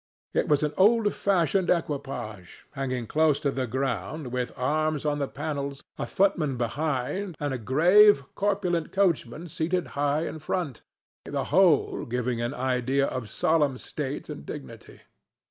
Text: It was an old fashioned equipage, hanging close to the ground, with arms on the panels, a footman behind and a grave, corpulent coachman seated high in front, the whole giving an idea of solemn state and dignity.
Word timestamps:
It 0.33 0.47
was 0.47 0.63
an 0.63 0.73
old 0.77 1.13
fashioned 1.13 1.69
equipage, 1.69 2.65
hanging 2.71 3.05
close 3.05 3.39
to 3.41 3.51
the 3.51 3.67
ground, 3.67 4.31
with 4.31 4.51
arms 4.57 5.05
on 5.05 5.19
the 5.19 5.27
panels, 5.27 5.83
a 5.99 6.07
footman 6.07 6.57
behind 6.57 7.35
and 7.39 7.53
a 7.53 7.59
grave, 7.59 8.23
corpulent 8.33 8.91
coachman 8.91 9.47
seated 9.47 9.89
high 9.93 10.25
in 10.25 10.39
front, 10.39 10.81
the 11.25 11.43
whole 11.53 12.05
giving 12.05 12.41
an 12.41 12.55
idea 12.55 13.05
of 13.05 13.29
solemn 13.29 13.77
state 13.77 14.27
and 14.27 14.43
dignity. 14.43 15.01